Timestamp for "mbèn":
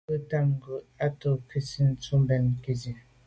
2.23-2.43